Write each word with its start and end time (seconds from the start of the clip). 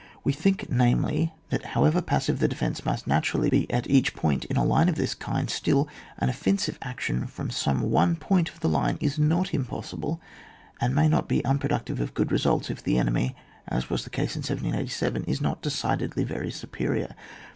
We 0.23 0.33
think, 0.33 0.67
namely, 0.67 1.31
that 1.51 1.63
however 1.77 2.01
pas 2.01 2.23
sive 2.25 2.39
the 2.39 2.47
defence 2.47 2.83
must 2.83 3.05
naturally 3.05 3.51
be 3.51 3.69
at 3.71 3.87
each 3.87 4.15
point 4.15 4.45
in 4.45 4.57
a 4.57 4.63
line 4.65 4.89
of 4.89 4.95
this 4.95 5.13
kind, 5.13 5.47
still 5.47 5.87
an 6.17 6.27
offensive 6.27 6.79
action 6.81 7.27
from 7.27 7.51
some 7.51 7.91
one 7.91 8.15
point 8.15 8.49
of 8.49 8.61
the 8.61 8.67
line 8.67 8.97
is 8.99 9.19
not 9.19 9.53
impossible, 9.53 10.19
and 10.79 10.95
may 10.95 11.07
not 11.07 11.27
be 11.27 11.45
unproductive 11.45 12.01
of 12.01 12.15
good 12.15 12.31
results 12.31 12.71
if 12.71 12.81
the 12.81 12.97
enemy, 12.97 13.35
as 13.67 13.91
was 13.91 14.03
the 14.03 14.09
case 14.09 14.35
in 14.35 14.39
1787, 14.41 15.23
is 15.25 15.39
not 15.39 15.61
decidedly 15.61 16.23
very 16.23 16.49
superior. 16.49 17.13